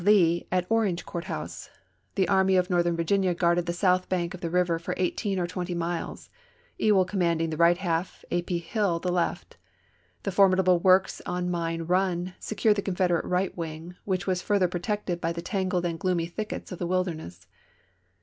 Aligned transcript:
Lee 0.03 0.47
at 0.51 0.65
Orange 0.67 1.05
Coui't 1.05 1.25
House; 1.25 1.69
the 2.15 2.27
Ai 2.27 2.41
my 2.41 2.53
of 2.53 2.71
North 2.71 2.87
ern 2.87 2.95
Vii 2.95 3.03
ginia 3.03 3.37
guarded 3.37 3.67
the 3.67 3.71
south 3.71 4.09
bank 4.09 4.33
of 4.33 4.41
the 4.41 4.49
river 4.49 4.79
for 4.79 4.95
eighteen 4.97 5.37
or 5.37 5.45
twenty 5.45 5.75
miles, 5.75 6.31
Ewell 6.79 7.05
commanding 7.05 7.51
the 7.51 7.57
right 7.57 7.77
haK, 7.77 8.23
A. 8.31 8.41
P. 8.41 8.57
Hill 8.57 8.97
the 8.99 9.11
left. 9.11 9.57
The 10.23 10.31
formidable 10.31 10.79
works 10.79 11.21
on 11.27 11.51
Mine 11.51 11.83
Run 11.83 12.33
secured 12.39 12.77
the 12.77 12.81
Confederate 12.81 13.25
right 13.25 13.55
wing, 13.55 13.93
which 14.03 14.25
was 14.25 14.41
further 14.41 14.67
protected 14.67 15.21
by 15.21 15.31
the 15.31 15.41
tangled 15.43 15.85
and 15.85 15.99
gloomy 15.99 16.25
thickets 16.25 16.71
of 16.71 16.79
the 16.79 16.87
Wilderness. 16.87 17.45